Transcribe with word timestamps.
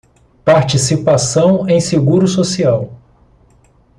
Participação 0.43 1.69
em 1.69 1.79
seguro 1.79 2.27
social 2.27 2.91